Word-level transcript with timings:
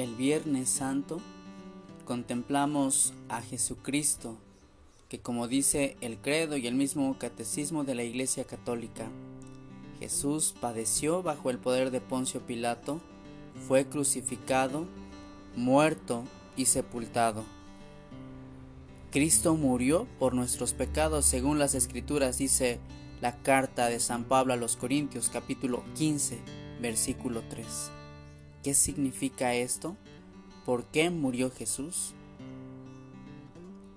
El 0.00 0.14
Viernes 0.14 0.70
Santo 0.70 1.20
contemplamos 2.06 3.12
a 3.28 3.42
Jesucristo, 3.42 4.38
que 5.10 5.20
como 5.20 5.46
dice 5.46 5.98
el 6.00 6.16
credo 6.16 6.56
y 6.56 6.66
el 6.66 6.74
mismo 6.74 7.18
catecismo 7.18 7.84
de 7.84 7.94
la 7.94 8.02
Iglesia 8.02 8.44
Católica, 8.44 9.10
Jesús 9.98 10.54
padeció 10.58 11.22
bajo 11.22 11.50
el 11.50 11.58
poder 11.58 11.90
de 11.90 12.00
Poncio 12.00 12.40
Pilato, 12.40 12.98
fue 13.68 13.84
crucificado, 13.84 14.86
muerto 15.54 16.24
y 16.56 16.64
sepultado. 16.64 17.44
Cristo 19.10 19.54
murió 19.54 20.06
por 20.18 20.32
nuestros 20.32 20.72
pecados 20.72 21.26
según 21.26 21.58
las 21.58 21.74
escrituras 21.74 22.38
dice 22.38 22.80
la 23.20 23.36
carta 23.42 23.90
de 23.90 24.00
San 24.00 24.24
Pablo 24.24 24.54
a 24.54 24.56
los 24.56 24.76
Corintios 24.76 25.28
capítulo 25.28 25.84
15 25.94 26.38
versículo 26.80 27.42
3. 27.50 27.99
¿Qué 28.62 28.74
significa 28.74 29.54
esto? 29.54 29.96
¿Por 30.66 30.84
qué 30.84 31.10
murió 31.10 31.50
Jesús? 31.50 32.14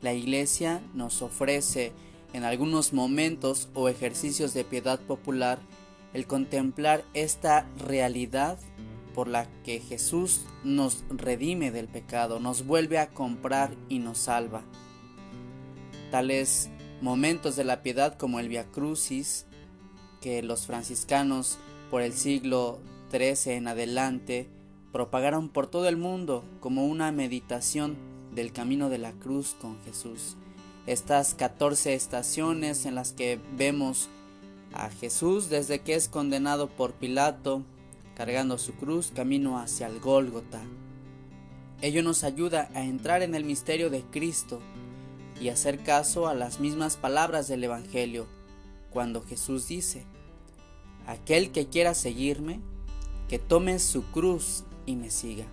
La 0.02 0.14
iglesia 0.14 0.82
nos 0.94 1.22
ofrece 1.22 1.92
en 2.34 2.44
algunos 2.44 2.94
momentos 2.94 3.70
o 3.74 3.90
ejercicios 3.90 4.54
de 4.54 4.64
piedad 4.64 5.00
popular 5.00 5.60
el 6.14 6.28
contemplar 6.28 7.04
esta 7.14 7.68
realidad 7.78 8.58
por 9.14 9.28
la 9.28 9.48
que 9.64 9.80
Jesús 9.80 10.42
nos 10.64 11.04
redime 11.10 11.72
del 11.72 11.88
pecado, 11.88 12.40
nos 12.40 12.66
vuelve 12.66 13.00
a 13.00 13.10
comprar 13.10 13.76
y 13.90 14.00
nos 14.00 14.18
salva. 14.20 14.64
Tales 16.10 16.70
momentos 17.02 17.56
de 17.56 17.64
la 17.64 17.84
piedad 17.84 18.18
como 18.18 18.40
el 18.40 18.50
Via 18.50 18.66
Crucis, 18.72 19.46
que 20.22 20.42
los 20.42 20.66
franciscanos 20.66 21.58
por 21.92 22.02
el 22.02 22.14
siglo 22.14 22.80
En 23.16 23.68
adelante 23.68 24.50
propagaron 24.92 25.48
por 25.48 25.68
todo 25.68 25.88
el 25.88 25.98
mundo 25.98 26.44
como 26.60 26.88
una 26.88 27.12
meditación 27.12 27.96
del 28.34 28.52
camino 28.52 28.90
de 28.90 28.98
la 28.98 29.12
cruz 29.12 29.56
con 29.62 29.80
Jesús. 29.84 30.36
Estas 30.88 31.36
14 31.36 31.94
estaciones 31.94 32.88
en 32.88 32.96
las 32.96 33.12
que 33.12 33.40
vemos 33.56 34.10
a 34.74 34.90
Jesús 34.90 35.50
desde 35.50 35.82
que 35.82 35.94
es 35.94 36.10
condenado 36.10 36.70
por 36.70 36.94
Pilato, 36.94 37.62
cargando 38.16 38.58
su 38.58 38.74
cruz 38.74 39.12
camino 39.14 39.60
hacia 39.60 39.86
el 39.86 40.00
Gólgota. 40.00 40.64
Ello 41.84 42.02
nos 42.02 42.24
ayuda 42.24 42.72
a 42.74 42.84
entrar 42.84 43.22
en 43.22 43.36
el 43.36 43.44
misterio 43.44 43.92
de 43.92 44.02
Cristo 44.02 44.60
y 45.40 45.50
hacer 45.50 45.84
caso 45.84 46.28
a 46.28 46.34
las 46.34 46.60
mismas 46.60 46.98
palabras 46.98 47.48
del 47.48 47.64
Evangelio, 47.64 48.26
cuando 48.90 49.22
Jesús 49.22 49.68
dice, 49.68 50.04
Aquel 51.06 51.52
que 51.52 51.68
quiera 51.68 51.94
seguirme, 51.94 52.60
que 53.34 53.40
tome 53.40 53.80
su 53.80 54.04
cruz 54.12 54.64
y 54.86 54.96
me 54.96 55.10
siga. 55.10 55.46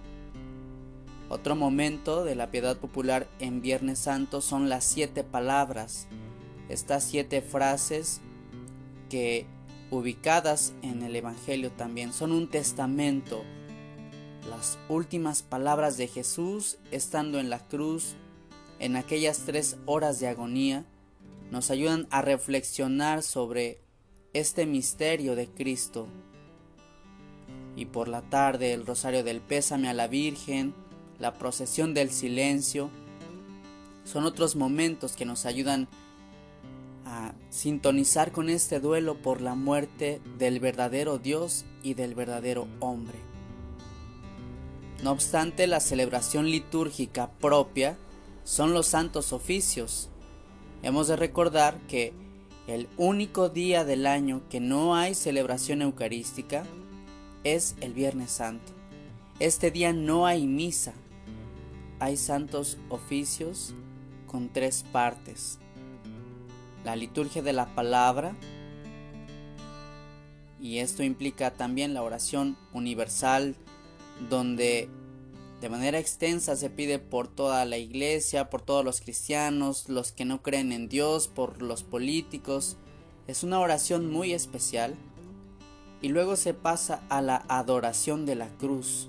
Otro 1.31 1.56
momento 1.56 2.25
de 2.25 2.34
la 2.34 2.50
piedad 2.50 2.77
popular 2.77 3.27
en 3.39 3.62
Viernes 3.62 4.00
Santo 4.00 4.42
son 4.42 4.69
las 4.69 4.84
siete 4.84 5.25
palabras, 5.25 6.06
estas 6.69 7.05
siete 7.05 7.41
frases 7.41 8.20
que 9.08 9.47
ubicadas 9.91 10.75
en 10.83 11.03
el 11.03 11.17
Evangelio 11.17 11.73
también 11.73 12.12
son 12.12 12.33
un 12.33 12.51
testamento. 12.51 13.45
Las 14.51 14.78
últimas 14.91 15.41
palabras 15.41 15.97
de 15.97 16.06
Jesús 16.06 16.77
estando 16.91 17.39
en 17.39 17.48
la 17.48 17.67
cruz, 17.67 18.14
en 18.78 18.95
aquellas 18.95 19.47
tres 19.47 19.78
horas 19.86 20.20
de 20.20 20.28
agonía, 20.28 20.84
nos 21.51 21.70
ayudan 21.70 22.08
a 22.11 22.20
reflexionar 22.20 23.23
sobre 23.23 23.81
este 24.34 24.67
misterio 24.67 25.34
de 25.34 25.48
Cristo. 25.48 26.08
Y 27.81 27.86
por 27.86 28.09
la 28.09 28.20
tarde 28.20 28.75
el 28.75 28.84
rosario 28.84 29.25
del 29.25 29.41
pésame 29.41 29.89
a 29.89 29.95
la 29.95 30.06
Virgen, 30.06 30.75
la 31.19 31.33
procesión 31.33 31.95
del 31.95 32.11
silencio, 32.11 32.91
son 34.05 34.27
otros 34.27 34.55
momentos 34.55 35.12
que 35.17 35.25
nos 35.25 35.46
ayudan 35.46 35.89
a 37.07 37.33
sintonizar 37.48 38.33
con 38.33 38.51
este 38.51 38.80
duelo 38.80 39.23
por 39.23 39.40
la 39.40 39.55
muerte 39.55 40.20
del 40.36 40.61
verdadero 40.61 41.17
Dios 41.17 41.64
y 41.83 41.95
del 41.95 42.14
verdadero 42.14 42.69
hombre. 42.80 43.17
No 45.02 45.13
obstante, 45.13 45.67
la 45.67 45.80
celebración 45.80 46.51
litúrgica 46.51 47.30
propia 47.30 47.96
son 48.45 48.74
los 48.74 48.89
santos 48.89 49.33
oficios. 49.33 50.11
Hemos 50.83 51.08
de 51.08 51.17
recordar 51.17 51.79
que 51.89 52.13
el 52.67 52.90
único 52.98 53.48
día 53.48 53.86
del 53.86 54.07
año 54.07 54.42
que 54.51 54.61
no 54.61 54.96
hay 54.96 55.14
celebración 55.14 55.80
eucarística 55.80 56.64
es 57.45 57.74
el 57.80 57.92
Viernes 57.92 58.30
Santo. 58.30 58.73
Este 59.39 59.70
día 59.70 59.92
no 59.92 60.27
hay 60.27 60.46
misa. 60.46 60.92
Hay 61.98 62.17
santos 62.17 62.78
oficios 62.89 63.74
con 64.27 64.48
tres 64.48 64.84
partes. 64.92 65.58
La 66.84 66.96
liturgia 66.96 67.42
de 67.42 67.52
la 67.52 67.74
palabra, 67.74 68.34
y 70.61 70.78
esto 70.78 71.02
implica 71.02 71.52
también 71.52 71.95
la 71.95 72.02
oración 72.02 72.56
universal, 72.73 73.57
donde 74.28 74.89
de 75.61 75.68
manera 75.68 75.98
extensa 75.98 76.57
se 76.57 76.70
pide 76.70 76.98
por 76.98 77.28
toda 77.28 77.64
la 77.64 77.77
iglesia, 77.77 78.51
por 78.51 78.62
todos 78.62 78.84
los 78.84 79.01
cristianos, 79.01 79.89
los 79.89 80.12
que 80.12 80.24
no 80.24 80.42
creen 80.42 80.72
en 80.72 80.89
Dios, 80.89 81.28
por 81.28 81.61
los 81.62 81.83
políticos. 81.83 82.77
Es 83.27 83.42
una 83.42 83.61
oración 83.61 84.11
muy 84.11 84.33
especial. 84.33 84.96
Y 86.02 86.08
luego 86.08 86.36
se 86.36 86.55
pasa 86.55 87.02
a 87.08 87.20
la 87.20 87.44
adoración 87.48 88.24
de 88.24 88.34
la 88.34 88.48
cruz, 88.48 89.08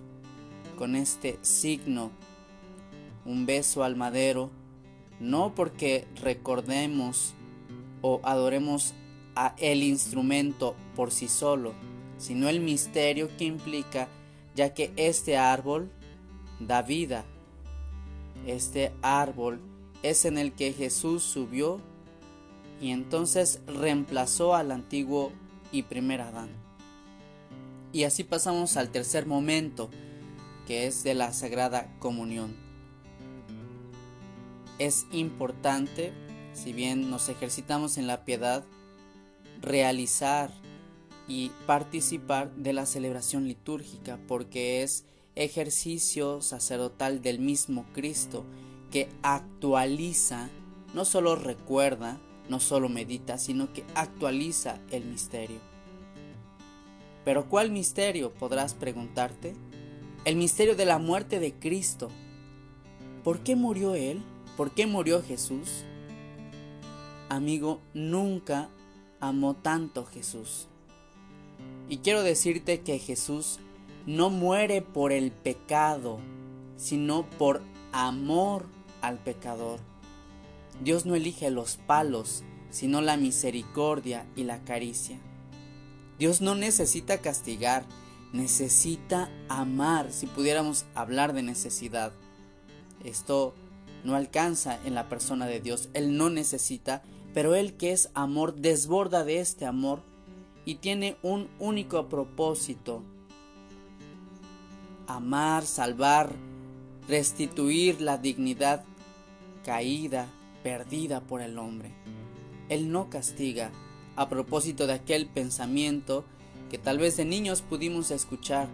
con 0.78 0.96
este 0.96 1.40
signo, 1.42 2.12
un 3.26 3.46
beso 3.46 3.84
al 3.84 3.96
madero, 3.96 4.50
no 5.20 5.54
porque 5.56 6.08
recordemos 6.22 7.34
o 8.02 8.20
adoremos 8.24 8.94
a 9.36 9.56
el 9.58 9.84
instrumento 9.84 10.76
por 10.96 11.12
sí 11.12 11.28
solo, 11.28 11.74
sino 12.18 12.50
el 12.50 12.60
misterio 12.60 13.30
que 13.38 13.46
implica, 13.46 14.08
ya 14.56 14.74
que 14.74 14.92
este 14.98 15.38
árbol 15.38 15.92
da 16.60 16.82
vida. 16.82 17.24
Este 18.46 18.92
árbol 19.02 19.62
es 20.04 20.26
en 20.26 20.38
el 20.38 20.52
que 20.54 20.74
Jesús 20.74 21.24
subió 21.24 21.80
y 22.82 22.90
entonces 22.90 23.62
reemplazó 23.68 24.56
al 24.56 24.72
antiguo 24.72 25.32
y 25.72 25.84
primer 25.84 26.22
Adán. 26.22 26.61
Y 27.94 28.06
así 28.06 28.24
pasamos 28.24 28.78
al 28.78 28.90
tercer 28.90 29.26
momento, 29.26 29.90
que 30.66 30.88
es 30.88 31.04
de 31.04 31.14
la 31.14 31.34
Sagrada 31.34 31.94
Comunión. 32.00 32.56
Es 34.80 35.06
importante, 35.12 36.14
si 36.54 36.72
bien 36.72 37.10
nos 37.10 37.28
ejercitamos 37.28 37.98
en 37.98 38.08
la 38.08 38.24
piedad, 38.24 38.64
realizar 39.62 40.52
y 41.28 41.52
participar 41.66 42.54
de 42.56 42.74
la 42.74 42.86
celebración 42.86 43.48
litúrgica, 43.48 44.18
porque 44.28 44.84
es 44.84 45.06
ejercicio 45.36 46.42
sacerdotal 46.42 47.22
del 47.22 47.40
mismo 47.40 47.86
Cristo 47.94 48.46
que 48.90 49.10
actualiza, 49.22 50.50
no 50.94 51.06
solo 51.06 51.36
recuerda, 51.36 52.20
no 52.50 52.60
solo 52.60 52.90
medita, 52.90 53.38
sino 53.38 53.72
que 53.72 53.86
actualiza 53.96 54.80
el 54.92 55.06
misterio. 55.06 55.71
Pero 57.24 57.48
¿cuál 57.48 57.72
misterio? 57.72 58.32
podrás 58.34 58.74
preguntarte. 58.74 59.56
El 60.26 60.36
misterio 60.36 60.76
de 60.76 60.86
la 60.86 61.00
muerte 61.00 61.40
de 61.40 61.54
Cristo. 61.54 62.10
¿Por 63.24 63.40
qué 63.40 63.56
murió 63.56 63.96
Él? 63.96 64.24
¿Por 64.58 64.72
qué 64.72 64.88
murió 64.88 65.22
Jesús? 65.24 65.84
Amigo, 67.30 67.82
nunca 67.94 68.70
amó 69.20 69.56
tanto 69.56 70.06
Jesús. 70.06 70.68
Y 71.90 71.98
quiero 71.98 72.24
decirte 72.24 72.82
que 72.82 73.00
Jesús 73.00 73.60
no 74.06 74.30
muere 74.30 74.82
por 74.82 75.12
el 75.12 75.32
pecado, 75.32 76.20
sino 76.78 77.30
por 77.30 77.62
amor 77.92 78.66
al 79.02 79.20
pecador. 79.20 79.80
Dios 80.84 81.06
no 81.06 81.16
elige 81.16 81.52
los 81.52 81.78
palos, 81.78 82.44
sino 82.70 83.02
la 83.02 83.18
misericordia 83.18 84.26
y 84.36 84.44
la 84.44 84.64
caricia. 84.64 85.20
Dios 86.22 86.40
no 86.40 86.54
necesita 86.54 87.18
castigar, 87.18 87.84
necesita 88.32 89.32
amar, 89.50 90.12
si 90.12 90.28
pudiéramos 90.28 90.86
hablar 90.94 91.34
de 91.34 91.42
necesidad. 91.42 92.14
Esto 93.04 93.56
no 94.04 94.16
alcanza 94.16 94.78
en 94.86 94.94
la 94.94 95.10
persona 95.10 95.48
de 95.48 95.60
Dios, 95.62 95.90
Él 95.96 96.18
no 96.18 96.30
necesita, 96.30 97.02
pero 97.34 97.56
Él 97.56 97.74
que 97.74 97.92
es 97.92 98.12
amor 98.14 98.54
desborda 98.54 99.24
de 99.24 99.40
este 99.40 99.66
amor 99.66 100.04
y 100.64 100.76
tiene 100.76 101.18
un 101.24 101.50
único 101.58 102.08
propósito, 102.08 103.02
amar, 105.08 105.66
salvar, 105.66 106.36
restituir 107.08 108.00
la 108.00 108.20
dignidad 108.20 108.84
caída, 109.66 110.28
perdida 110.62 111.22
por 111.22 111.42
el 111.42 111.58
hombre. 111.58 111.92
Él 112.70 112.92
no 112.92 113.10
castiga 113.10 113.72
a 114.16 114.30
propósito 114.30 114.88
de 114.88 114.94
aquel 114.94 115.28
pensamiento 115.28 116.26
que 116.70 116.78
tal 116.78 116.98
vez 116.98 117.18
de 117.18 117.26
niños 117.26 117.62
pudimos 117.62 118.12
escuchar. 118.12 118.70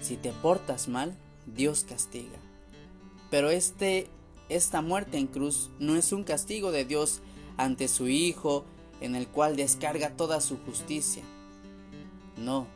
Si 0.00 0.16
te 0.16 0.32
portas 0.32 0.88
mal, 0.88 1.16
Dios 1.46 1.84
castiga. 1.84 2.38
Pero 3.30 3.50
este, 3.50 4.08
esta 4.48 4.82
muerte 4.82 5.18
en 5.18 5.26
cruz 5.26 5.70
no 5.78 5.96
es 5.96 6.12
un 6.12 6.24
castigo 6.24 6.72
de 6.72 6.84
Dios 6.84 7.20
ante 7.56 7.88
su 7.88 8.08
Hijo, 8.08 8.64
en 9.00 9.14
el 9.14 9.28
cual 9.28 9.56
descarga 9.56 10.16
toda 10.16 10.40
su 10.40 10.58
justicia. 10.58 11.22
No, 12.36 12.66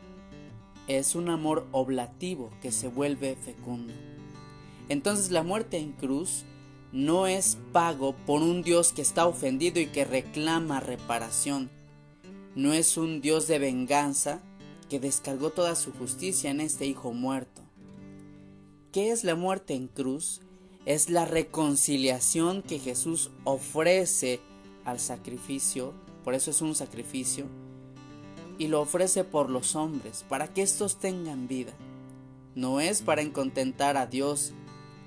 es 0.87 1.15
un 1.15 1.29
amor 1.29 1.67
oblativo 1.71 2.49
que 2.61 2.71
se 2.71 2.87
vuelve 2.87 3.35
fecundo. 3.35 3.93
Entonces 4.89 5.31
la 5.31 5.43
muerte 5.43 5.77
en 5.77 5.91
cruz 5.91 6.45
no 6.91 7.27
es 7.27 7.57
pago 7.71 8.15
por 8.25 8.41
un 8.41 8.63
Dios 8.63 8.93
que 8.93 9.01
está 9.01 9.27
ofendido 9.27 9.79
y 9.79 9.87
que 9.87 10.05
reclama 10.05 10.79
reparación. 10.79 11.69
No 12.55 12.73
es 12.73 12.97
un 12.97 13.21
Dios 13.21 13.47
de 13.47 13.59
venganza 13.59 14.41
que 14.89 14.99
descargó 14.99 15.51
toda 15.51 15.75
su 15.75 15.91
justicia 15.91 16.49
en 16.49 16.61
este 16.61 16.87
Hijo 16.87 17.13
muerto. 17.13 17.61
¿Qué 18.91 19.11
es 19.11 19.23
la 19.23 19.35
muerte 19.35 19.75
en 19.75 19.87
cruz? 19.87 20.41
Es 20.85 21.11
la 21.11 21.25
reconciliación 21.25 22.63
que 22.63 22.79
Jesús 22.79 23.29
ofrece 23.43 24.39
al 24.83 24.99
sacrificio, 24.99 25.93
por 26.23 26.33
eso 26.33 26.49
es 26.49 26.61
un 26.61 26.73
sacrificio, 26.73 27.45
y 28.57 28.67
lo 28.67 28.81
ofrece 28.81 29.23
por 29.23 29.51
los 29.51 29.75
hombres, 29.75 30.25
para 30.27 30.47
que 30.47 30.63
éstos 30.63 30.99
tengan 30.99 31.47
vida. 31.47 31.73
No 32.55 32.79
es 32.79 33.03
para 33.03 33.21
encontentar 33.21 33.95
a 33.95 34.07
Dios, 34.07 34.53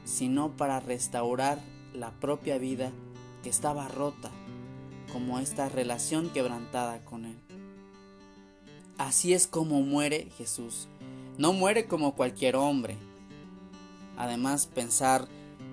sino 0.05 0.56
para 0.56 0.79
restaurar 0.79 1.72
la 1.94 2.11
propia 2.12 2.59
vida 2.59 2.93
que 3.43 3.50
estaba 3.50 3.89
rota, 3.89 4.31
como 5.12 5.39
esta 5.39 5.69
relación 5.69 6.31
quebrantada 6.31 7.05
con 7.05 7.25
Él. 7.25 7.39
Así 8.99 9.35
es 9.35 9.47
como 9.47 9.83
muere 9.83 10.29
Jesús. 10.39 10.89
No 11.39 11.53
muere 11.53 11.87
como 11.87 12.15
cualquier 12.15 12.56
hombre. 12.56 12.97
Además, 14.17 14.67
pensar 14.67 15.27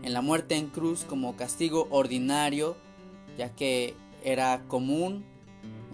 en 0.04 0.14
la 0.14 0.22
muerte 0.22 0.56
en 0.56 0.68
cruz 0.68 1.06
como 1.06 1.36
castigo 1.36 1.88
ordinario, 1.92 2.76
ya 3.38 3.54
que 3.56 3.96
era 4.24 4.64
común 4.68 5.26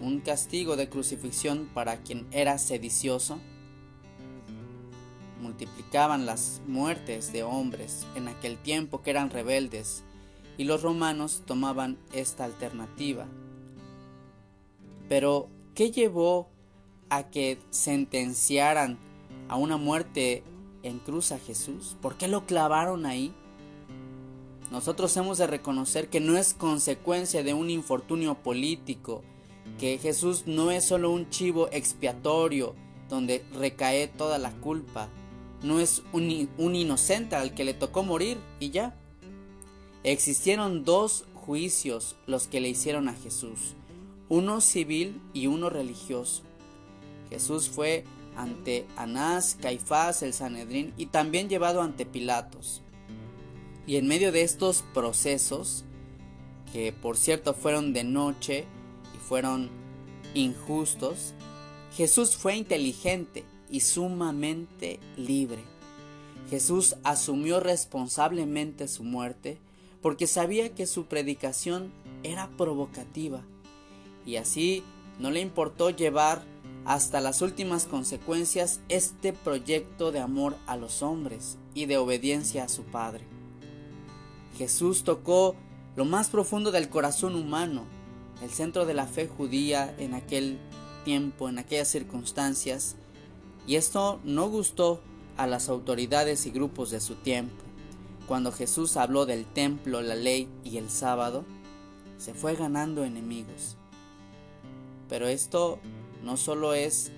un 0.00 0.20
castigo 0.20 0.76
de 0.76 0.88
crucifixión 0.88 1.68
para 1.72 1.98
quien 1.98 2.26
era 2.30 2.58
sedicioso. 2.58 3.38
Multiplicaban 5.40 6.26
las 6.26 6.62
muertes 6.66 7.32
de 7.32 7.42
hombres 7.42 8.06
en 8.14 8.28
aquel 8.28 8.56
tiempo 8.58 9.02
que 9.02 9.10
eran 9.10 9.30
rebeldes 9.30 10.02
y 10.58 10.64
los 10.64 10.82
romanos 10.82 11.42
tomaban 11.46 11.98
esta 12.12 12.44
alternativa. 12.44 13.26
Pero, 15.08 15.48
¿qué 15.74 15.90
llevó 15.90 16.48
a 17.10 17.24
que 17.24 17.58
sentenciaran 17.70 18.98
a 19.48 19.56
una 19.56 19.76
muerte 19.76 20.42
en 20.82 20.98
cruz 20.98 21.32
a 21.32 21.38
Jesús? 21.38 21.96
¿Por 22.00 22.16
qué 22.16 22.28
lo 22.28 22.46
clavaron 22.46 23.06
ahí? 23.06 23.32
Nosotros 24.70 25.16
hemos 25.16 25.38
de 25.38 25.46
reconocer 25.46 26.08
que 26.08 26.20
no 26.20 26.36
es 26.36 26.54
consecuencia 26.54 27.44
de 27.44 27.54
un 27.54 27.70
infortunio 27.70 28.34
político, 28.34 29.22
que 29.78 29.98
Jesús 29.98 30.44
no 30.46 30.70
es 30.70 30.84
solo 30.84 31.10
un 31.10 31.30
chivo 31.30 31.68
expiatorio 31.70 32.74
donde 33.08 33.44
recae 33.54 34.08
toda 34.08 34.38
la 34.38 34.50
culpa, 34.50 35.08
no 35.62 35.80
es 35.80 36.02
un, 36.12 36.48
un 36.58 36.74
inocente 36.74 37.36
al 37.36 37.54
que 37.54 37.64
le 37.64 37.74
tocó 37.74 38.02
morir 38.02 38.38
y 38.60 38.70
ya. 38.70 38.94
Existieron 40.06 40.84
dos 40.84 41.24
juicios 41.34 42.14
los 42.28 42.46
que 42.46 42.60
le 42.60 42.68
hicieron 42.68 43.08
a 43.08 43.12
Jesús, 43.12 43.74
uno 44.28 44.60
civil 44.60 45.20
y 45.34 45.48
uno 45.48 45.68
religioso. 45.68 46.44
Jesús 47.28 47.68
fue 47.68 48.04
ante 48.36 48.86
Anás, 48.96 49.58
Caifás, 49.60 50.22
el 50.22 50.32
Sanedrín 50.32 50.94
y 50.96 51.06
también 51.06 51.48
llevado 51.48 51.82
ante 51.82 52.06
Pilatos. 52.06 52.82
Y 53.84 53.96
en 53.96 54.06
medio 54.06 54.30
de 54.30 54.42
estos 54.42 54.84
procesos, 54.94 55.84
que 56.72 56.92
por 56.92 57.16
cierto 57.16 57.52
fueron 57.52 57.92
de 57.92 58.04
noche 58.04 58.64
y 59.12 59.18
fueron 59.18 59.70
injustos, 60.34 61.34
Jesús 61.96 62.36
fue 62.36 62.54
inteligente 62.54 63.44
y 63.68 63.80
sumamente 63.80 65.00
libre. 65.16 65.64
Jesús 66.48 66.94
asumió 67.02 67.58
responsablemente 67.58 68.86
su 68.86 69.02
muerte 69.02 69.58
porque 70.02 70.26
sabía 70.26 70.74
que 70.74 70.86
su 70.86 71.06
predicación 71.06 71.92
era 72.22 72.48
provocativa 72.56 73.42
y 74.26 74.36
así 74.36 74.82
no 75.18 75.30
le 75.30 75.40
importó 75.40 75.90
llevar 75.90 76.42
hasta 76.84 77.20
las 77.20 77.42
últimas 77.42 77.86
consecuencias 77.86 78.80
este 78.88 79.32
proyecto 79.32 80.12
de 80.12 80.20
amor 80.20 80.56
a 80.66 80.76
los 80.76 81.02
hombres 81.02 81.56
y 81.74 81.86
de 81.86 81.96
obediencia 81.96 82.64
a 82.64 82.68
su 82.68 82.82
Padre. 82.84 83.24
Jesús 84.58 85.04
tocó 85.04 85.56
lo 85.96 86.04
más 86.04 86.28
profundo 86.28 86.70
del 86.70 86.88
corazón 86.88 87.34
humano, 87.34 87.84
el 88.42 88.50
centro 88.50 88.86
de 88.86 88.94
la 88.94 89.06
fe 89.06 89.26
judía 89.26 89.94
en 89.98 90.14
aquel 90.14 90.58
tiempo, 91.04 91.48
en 91.48 91.58
aquellas 91.58 91.88
circunstancias, 91.88 92.96
y 93.66 93.76
esto 93.76 94.20
no 94.24 94.48
gustó 94.48 95.00
a 95.36 95.46
las 95.46 95.68
autoridades 95.68 96.46
y 96.46 96.50
grupos 96.50 96.90
de 96.90 97.00
su 97.00 97.16
tiempo. 97.16 97.65
Cuando 98.26 98.50
Jesús 98.50 98.96
habló 98.96 99.24
del 99.24 99.46
templo, 99.46 100.02
la 100.02 100.16
ley 100.16 100.48
y 100.64 100.78
el 100.78 100.90
sábado, 100.90 101.44
se 102.18 102.34
fue 102.34 102.56
ganando 102.56 103.04
enemigos. 103.04 103.76
Pero 105.08 105.28
esto 105.28 105.78
no 106.24 106.36
solo 106.36 106.74
es 106.74 107.12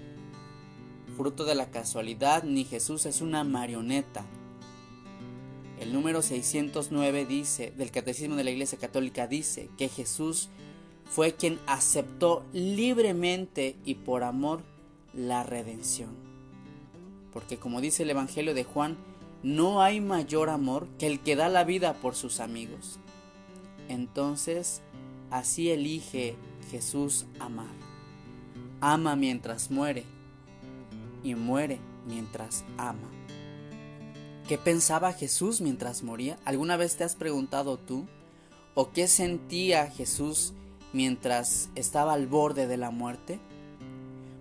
fruto 1.16 1.44
de 1.44 1.54
la 1.54 1.70
casualidad, 1.70 2.42
ni 2.42 2.64
Jesús 2.64 3.06
es 3.06 3.22
una 3.22 3.42
marioneta. 3.42 4.26
El 5.80 5.92
número 5.92 6.22
609 6.22 7.24
dice, 7.24 7.72
del 7.76 7.90
Catecismo 7.90 8.36
de 8.36 8.44
la 8.44 8.50
Iglesia 8.50 8.78
Católica 8.78 9.26
dice 9.26 9.70
que 9.78 9.88
Jesús 9.88 10.50
fue 11.06 11.34
quien 11.34 11.58
aceptó 11.66 12.44
libremente 12.52 13.76
y 13.84 13.94
por 13.94 14.24
amor 14.24 14.62
la 15.14 15.42
redención. 15.42 16.10
Porque 17.32 17.58
como 17.58 17.80
dice 17.80 18.02
el 18.02 18.10
Evangelio 18.10 18.52
de 18.52 18.64
Juan, 18.64 18.98
no 19.42 19.82
hay 19.82 20.00
mayor 20.00 20.50
amor 20.50 20.88
que 20.98 21.06
el 21.06 21.20
que 21.20 21.36
da 21.36 21.48
la 21.48 21.64
vida 21.64 21.94
por 21.94 22.14
sus 22.14 22.40
amigos. 22.40 22.98
Entonces, 23.88 24.82
así 25.30 25.70
elige 25.70 26.36
Jesús 26.70 27.26
amar 27.38 27.88
ama 28.80 29.16
mientras 29.16 29.70
muere 29.70 30.04
y 31.22 31.34
muere 31.34 31.78
mientras 32.06 32.64
ama. 32.76 33.10
¿Qué 34.46 34.56
pensaba 34.56 35.12
Jesús 35.12 35.60
mientras 35.60 36.02
moría? 36.02 36.38
¿Alguna 36.44 36.76
vez 36.76 36.96
te 36.96 37.04
has 37.04 37.14
preguntado 37.14 37.78
tú? 37.78 38.06
¿O 38.74 38.92
qué 38.92 39.08
sentía 39.08 39.90
Jesús 39.90 40.54
mientras 40.92 41.68
estaba 41.74 42.14
al 42.14 42.26
borde 42.26 42.66
de 42.66 42.76
la 42.76 42.90
muerte? 42.90 43.40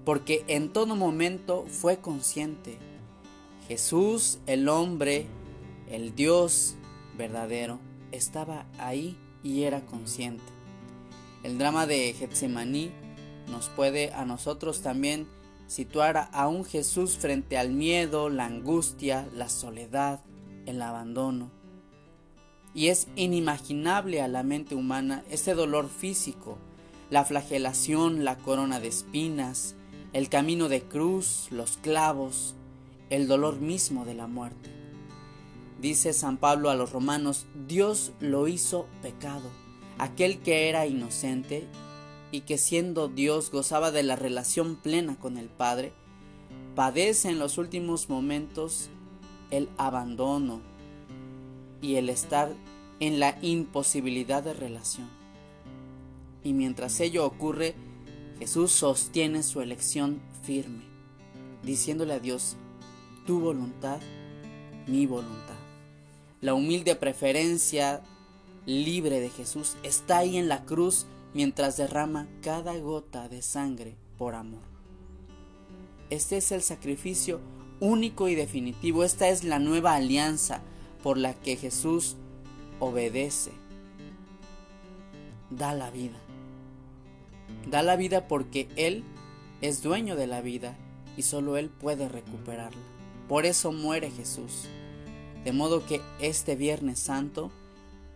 Porque 0.05 0.45
en 0.47 0.71
todo 0.71 0.95
momento 0.95 1.65
fue 1.67 1.97
consciente. 1.97 2.77
Jesús, 3.67 4.39
el 4.45 4.69
hombre, 4.69 5.25
el 5.89 6.15
Dios 6.15 6.75
verdadero, 7.17 7.79
estaba 8.11 8.65
ahí 8.79 9.17
y 9.43 9.63
era 9.63 9.81
consciente. 9.85 10.45
El 11.43 11.57
drama 11.57 11.85
de 11.85 12.13
Getsemaní 12.13 12.91
nos 13.49 13.69
puede 13.69 14.13
a 14.13 14.25
nosotros 14.25 14.81
también 14.81 15.27
situar 15.67 16.29
a 16.31 16.47
un 16.47 16.63
Jesús 16.63 17.17
frente 17.17 17.57
al 17.57 17.71
miedo, 17.71 18.29
la 18.29 18.45
angustia, 18.45 19.27
la 19.35 19.49
soledad, 19.49 20.21
el 20.65 20.81
abandono. 20.81 21.51
Y 22.73 22.87
es 22.87 23.07
inimaginable 23.17 24.21
a 24.21 24.29
la 24.29 24.43
mente 24.43 24.75
humana 24.75 25.23
ese 25.29 25.55
dolor 25.55 25.89
físico, 25.89 26.57
la 27.09 27.25
flagelación, 27.25 28.23
la 28.23 28.37
corona 28.37 28.79
de 28.79 28.87
espinas, 28.87 29.75
el 30.13 30.29
camino 30.29 30.69
de 30.69 30.83
cruz, 30.83 31.47
los 31.51 31.77
clavos, 31.77 32.55
el 33.09 33.27
dolor 33.27 33.59
mismo 33.59 34.05
de 34.05 34.13
la 34.13 34.27
muerte. 34.27 34.69
Dice 35.81 36.13
San 36.13 36.37
Pablo 36.37 36.69
a 36.69 36.75
los 36.75 36.91
romanos, 36.91 37.45
Dios 37.67 38.11
lo 38.19 38.47
hizo 38.47 38.87
pecado. 39.01 39.49
Aquel 39.99 40.39
que 40.39 40.69
era 40.69 40.87
inocente 40.87 41.67
y 42.31 42.41
que 42.41 42.57
siendo 42.57 43.07
Dios 43.07 43.51
gozaba 43.51 43.91
de 43.91 44.03
la 44.03 44.15
relación 44.15 44.75
plena 44.75 45.17
con 45.17 45.37
el 45.37 45.49
Padre, 45.49 45.93
padece 46.75 47.29
en 47.29 47.39
los 47.39 47.57
últimos 47.57 48.09
momentos 48.09 48.89
el 49.51 49.69
abandono 49.77 50.61
y 51.81 51.95
el 51.95 52.09
estar 52.09 52.53
en 52.99 53.19
la 53.19 53.37
imposibilidad 53.41 54.43
de 54.43 54.53
relación. 54.53 55.09
Y 56.43 56.53
mientras 56.53 56.99
ello 56.99 57.25
ocurre, 57.25 57.75
Jesús 58.39 58.71
sostiene 58.71 59.43
su 59.43 59.61
elección 59.61 60.21
firme, 60.43 60.83
diciéndole 61.63 62.13
a 62.13 62.19
Dios, 62.19 62.57
tu 63.27 63.41
voluntad, 63.41 63.99
mi 64.87 65.05
voluntad. 65.05 65.57
La 66.39 66.53
humilde 66.53 66.95
preferencia 66.95 68.01
libre 68.65 69.19
de 69.19 69.29
Jesús 69.29 69.75
está 69.83 70.19
ahí 70.19 70.37
en 70.37 70.47
la 70.47 70.63
cruz 70.63 71.05
mientras 71.33 71.75
derrama 71.75 72.25
cada 72.41 72.77
gota 72.77 73.27
de 73.27 73.41
sangre 73.41 73.97
por 74.17 74.33
amor. 74.33 74.61
Este 76.09 76.37
es 76.37 76.53
el 76.53 76.61
sacrificio 76.61 77.41
único 77.81 78.29
y 78.29 78.35
definitivo. 78.35 79.03
Esta 79.03 79.27
es 79.27 79.43
la 79.43 79.59
nueva 79.59 79.95
alianza 79.95 80.61
por 81.03 81.17
la 81.17 81.33
que 81.33 81.57
Jesús 81.57 82.15
obedece. 82.79 83.51
Da 85.49 85.73
la 85.73 85.91
vida. 85.91 86.17
Da 87.69 87.83
la 87.83 87.97
vida 87.97 88.29
porque 88.29 88.69
Él 88.77 89.03
es 89.59 89.83
dueño 89.83 90.15
de 90.15 90.27
la 90.27 90.39
vida 90.39 90.77
y 91.17 91.23
solo 91.23 91.57
Él 91.57 91.69
puede 91.69 92.07
recuperarla. 92.07 92.96
Por 93.27 93.45
eso 93.45 93.71
muere 93.71 94.09
Jesús. 94.11 94.67
De 95.43 95.51
modo 95.51 95.85
que 95.85 96.01
este 96.19 96.55
Viernes 96.55 96.99
Santo 96.99 97.51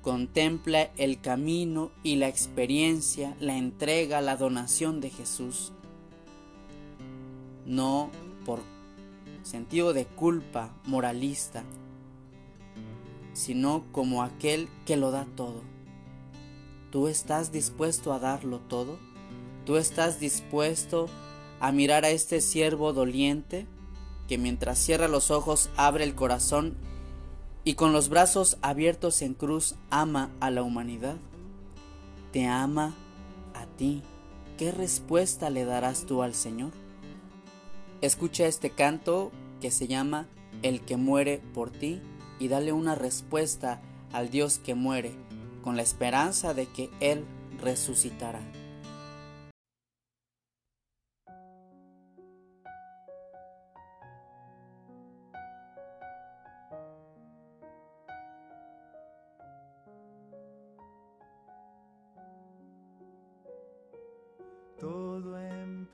contempla 0.02 0.92
el 0.98 1.22
camino 1.22 1.92
y 2.04 2.16
la 2.16 2.28
experiencia, 2.28 3.36
la 3.40 3.58
entrega, 3.58 4.22
la 4.22 4.36
donación 4.36 5.00
de 5.02 5.10
Jesús. 5.10 5.72
No 7.66 8.10
por 8.46 8.60
sentido 9.44 9.94
de 9.94 10.06
culpa 10.06 10.74
moralista, 10.86 11.64
sino 13.34 13.84
como 13.92 14.24
aquel 14.24 14.68
que 14.86 14.98
lo 14.98 15.12
da 15.12 15.26
todo. 15.36 15.62
¿Tú 16.90 17.08
estás 17.08 17.52
dispuesto 17.52 18.14
a 18.14 18.20
darlo 18.20 18.60
todo? 18.60 18.98
¿Tú 19.66 19.78
estás 19.78 20.20
dispuesto 20.20 21.08
a 21.60 21.72
mirar 21.72 22.04
a 22.04 22.10
este 22.10 22.42
siervo 22.42 22.92
doliente 22.92 23.68
que 24.28 24.38
mientras 24.38 24.80
cierra 24.80 25.08
los 25.08 25.32
ojos 25.32 25.70
abre 25.78 26.04
el 26.04 26.16
corazón 26.16 26.76
y 27.64 27.76
con 27.76 27.94
los 27.94 28.10
brazos 28.10 28.58
abiertos 28.62 29.22
en 29.22 29.34
cruz 29.34 29.76
ama 29.90 30.32
a 30.40 30.50
la 30.50 30.64
humanidad? 30.64 31.18
Te 32.32 32.48
ama 32.48 32.94
a 33.54 33.66
ti. 33.66 34.02
¿Qué 34.58 34.72
respuesta 34.72 35.50
le 35.50 35.66
darás 35.66 36.06
tú 36.06 36.24
al 36.24 36.34
Señor? 36.34 36.72
Escucha 38.02 38.48
este 38.48 38.72
canto 38.72 39.32
que 39.60 39.72
se 39.72 39.88
llama 39.88 40.28
El 40.64 40.82
que 40.82 40.98
muere 40.98 41.42
por 41.54 41.70
ti 41.70 42.02
y 42.40 42.48
dale 42.48 42.72
una 42.72 42.96
respuesta 42.96 43.82
al 44.12 44.30
Dios 44.32 44.58
que 44.58 44.76
muere 44.76 45.14
con 45.64 45.76
la 45.76 45.84
esperanza 45.84 46.54
de 46.54 46.66
que 46.66 46.90
Él 47.00 47.26
resucitará. 47.62 48.42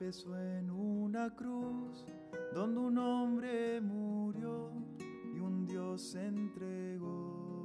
En 0.08 0.70
una 0.70 1.34
cruz 1.34 2.06
donde 2.54 2.80
un 2.80 2.96
hombre 2.96 3.78
murió 3.82 4.72
y 5.34 5.38
un 5.38 5.66
Dios 5.66 6.00
se 6.00 6.24
entregó. 6.24 7.58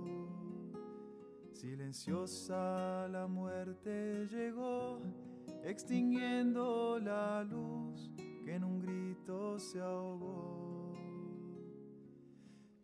Silenciosa 1.54 3.08
la 3.08 3.28
muerte 3.28 4.28
llegó, 4.30 5.00
extinguiendo 5.64 7.00
la 7.00 7.46
luz 7.46 8.12
que 8.44 8.56
en 8.56 8.66
un 8.66 8.82
grito 8.82 9.58
se 9.58 9.80
ahogó. 9.80 10.92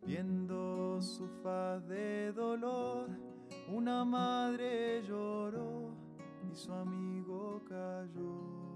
Viendo 0.06 1.02
su 1.02 1.28
faz 1.42 1.86
de 1.86 2.32
dolor, 2.32 3.10
una 3.68 4.06
madre 4.06 5.02
lloró 5.02 5.90
y 6.50 6.54
su 6.54 6.72
amigo 6.72 7.62
cayó. 7.68 8.69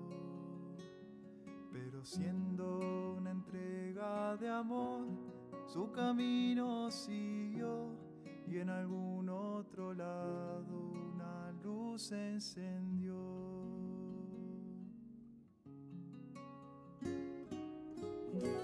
Siendo 2.04 3.14
una 3.16 3.30
entrega 3.30 4.36
de 4.36 4.46
amor, 4.46 5.06
su 5.66 5.90
camino 5.90 6.90
siguió 6.90 7.96
y 8.46 8.58
en 8.58 8.68
algún 8.68 9.30
otro 9.30 9.94
lado 9.94 10.90
una 11.14 11.50
luz 11.62 12.12
encendió. 12.12 13.16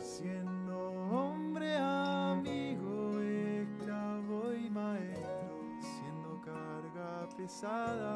Siendo 0.00 0.90
hombre, 1.10 1.78
amigo, 1.78 3.18
esclavo 3.22 4.52
y 4.52 4.68
maestro, 4.68 5.80
siendo 5.80 6.42
carga 6.44 7.26
pesada, 7.38 8.09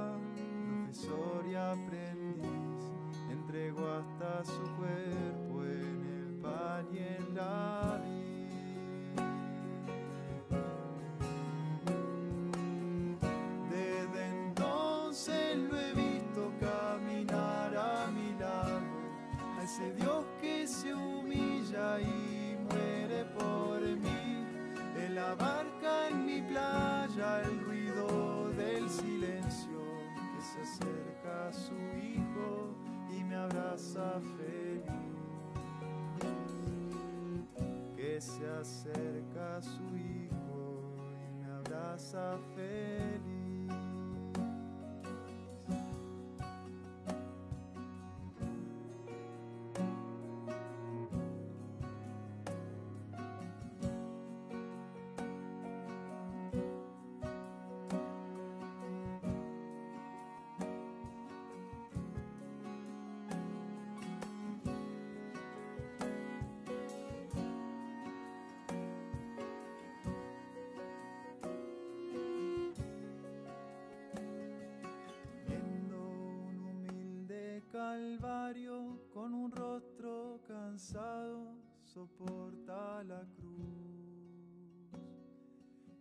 calvario 77.74 79.00
con 79.12 79.34
un 79.34 79.50
rostro 79.50 80.40
cansado, 80.46 81.56
soporta 81.82 83.02
la 83.02 83.26
cruz. 83.34 84.92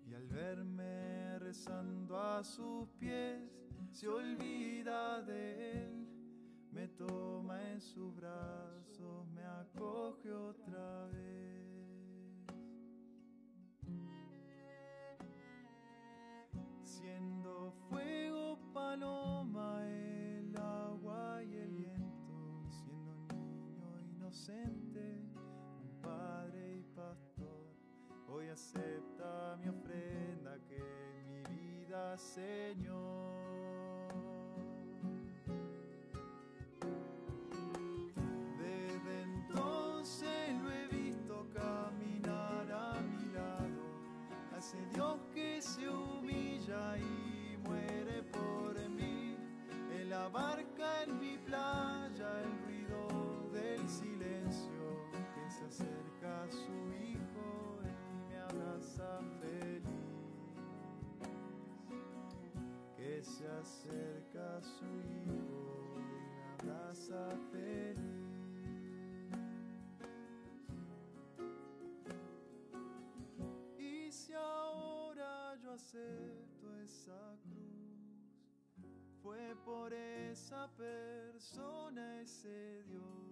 Y 0.06 0.14
al 0.14 0.28
verme 0.28 1.40
rezando 1.40 2.16
a 2.16 2.44
sus 2.44 2.88
pies, 3.00 3.42
se 3.92 4.08
olvida 4.08 5.24
de 5.24 5.88
él, 5.88 6.08
me 6.72 6.90
toma 6.90 7.60
en 7.72 7.82
sus 7.82 8.16
brazos, 8.18 9.26
me 9.34 9.44
acoge 9.44 10.32
otra 10.32 11.08
vez. 11.08 11.66
Siendo 16.84 17.74
fuego, 17.90 18.60
paloma, 18.72 19.43
un 24.50 26.02
padre 26.02 26.80
y 26.80 26.84
pastor, 26.94 27.66
hoy 28.28 28.50
acepta 28.50 29.56
mi 29.62 29.70
ofrenda 29.70 30.58
que 30.68 30.84
mi 31.30 31.44
vida, 31.56 32.18
Señor. 32.18 33.32
Desde 38.58 39.22
entonces 39.22 40.62
lo 40.62 40.72
he 40.72 40.88
visto 40.88 41.48
caminar 41.54 42.70
a 42.70 43.00
mi 43.00 43.32
lado, 43.32 44.58
ese 44.58 44.86
Dios 44.94 45.20
que 45.34 45.62
se 45.62 45.88
humilla 45.88 46.98
y 46.98 47.58
muere 47.64 48.24
por 48.24 48.90
mí. 48.90 49.38
En 49.94 50.10
la 50.10 50.28
barca, 50.28 51.04
en 51.04 51.18
mi 51.18 51.38
playa, 51.38 51.93
acerca 55.74 56.48
su 56.52 56.94
Hijo 57.04 57.80
y 57.82 58.30
me 58.30 58.38
abraza 58.38 59.20
feliz. 59.42 59.90
Que 62.96 63.24
se 63.24 63.48
acerca 63.48 64.62
su 64.62 64.86
Hijo 64.86 65.96
y 65.98 66.66
me 66.66 66.72
abraza 66.72 67.30
feliz. 67.52 67.98
Y 73.80 74.12
si 74.12 74.34
ahora 74.34 75.56
yo 75.56 75.72
acepto 75.72 76.80
esa 76.82 77.36
cruz. 77.42 77.64
Fue 79.24 79.56
por 79.66 79.92
esa 79.92 80.70
persona 80.76 82.22
ese 82.22 82.84
Dios 82.84 83.23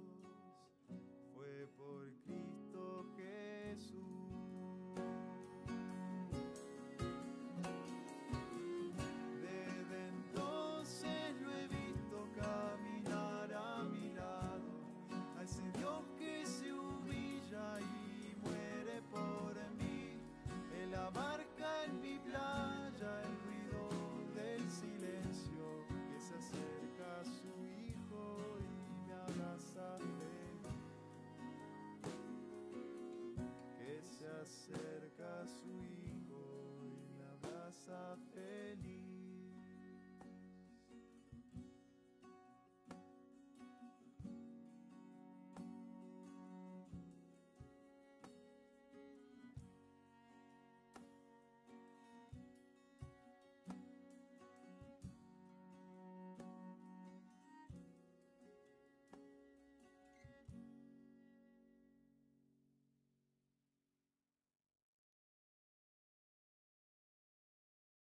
Que 38.12 38.61